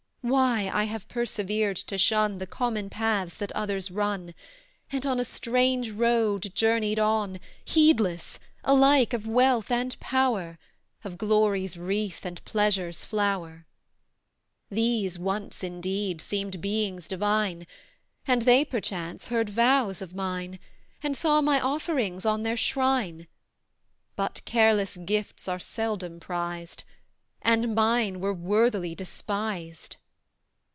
Why 0.23 0.69
I 0.71 0.83
have 0.83 1.07
persevered 1.07 1.77
to 1.77 1.97
shun 1.97 2.37
The 2.37 2.45
common 2.45 2.91
paths 2.91 3.35
that 3.37 3.51
others 3.53 3.89
run; 3.89 4.35
And 4.91 5.03
on 5.03 5.19
a 5.19 5.23
strange 5.25 5.89
road 5.89 6.51
journeyed 6.53 6.99
on, 6.99 7.39
Heedless, 7.65 8.37
alike 8.63 9.13
of 9.13 9.25
wealth 9.25 9.71
and 9.71 9.99
power 9.99 10.59
Of 11.03 11.17
glory's 11.17 11.75
wreath 11.75 12.23
and 12.23 12.45
pleasure's 12.45 13.03
flower. 13.03 13.65
These, 14.69 15.17
once, 15.17 15.63
indeed, 15.63 16.21
seemed 16.21 16.61
Beings 16.61 17.07
Divine; 17.07 17.65
And 18.27 18.43
they, 18.43 18.63
perchance, 18.63 19.29
heard 19.29 19.49
vows 19.49 20.03
of 20.03 20.13
mine, 20.13 20.59
And 21.01 21.17
saw 21.17 21.41
my 21.41 21.59
offerings 21.59 22.27
on 22.27 22.43
their 22.43 22.55
shrine; 22.57 23.25
But 24.15 24.41
careless 24.45 24.97
gifts 24.97 25.47
are 25.47 25.57
seldom 25.57 26.19
prized, 26.19 26.83
And 27.41 27.73
MINE 27.73 28.19
were 28.19 28.35
worthily 28.35 28.93
despised. 28.93 29.97